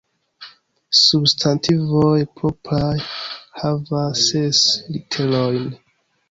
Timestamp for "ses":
4.31-4.65